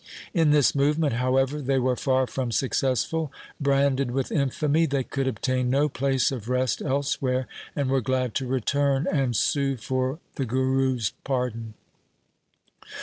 [0.33, 5.69] In this movement, however, they were far from successfuL Branded with infamy they could obtain
[5.69, 11.13] no place of rest elsewhere, and were glad to return and sue for the Guru's
[11.23, 11.75] pardon.